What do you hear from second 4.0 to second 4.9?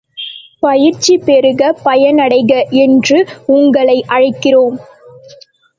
அழைக்கிறோம்.